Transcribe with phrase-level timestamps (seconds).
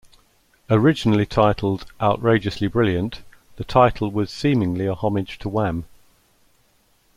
[0.67, 3.21] Originally titled "Outrageously Brilliant",
[3.57, 5.85] the title was seemingly a homage to Wham!